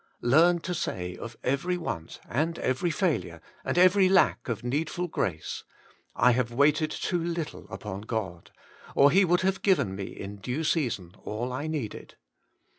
Learn 0.23 0.57
to 0.61 0.73
say 0.73 1.15
of 1.15 1.37
every 1.43 1.77
want, 1.77 2.19
and 2.27 2.57
every 2.57 2.89
failure, 2.89 3.39
and 3.63 3.77
every 3.77 4.09
lack 4.09 4.49
of 4.49 4.63
needful 4.63 5.07
grace: 5.07 5.63
I 6.15 6.31
have 6.31 6.51
waited 6.51 6.89
too 6.89 7.23
little 7.23 7.67
upon 7.69 8.01
God, 8.01 8.49
or 8.95 9.11
He 9.11 9.23
would 9.23 9.41
have 9.41 9.61
given 9.61 9.95
me 9.95 10.05
in 10.05 10.37
due 10.37 10.63
season 10.63 11.13
all 11.23 11.53
I 11.53 11.67
needed. 11.67 12.15